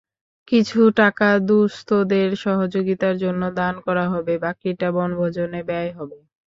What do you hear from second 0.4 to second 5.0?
কিছু টাকা দুস্থদের সহযোগিতার জন্য দান করা হবে, বাকিটা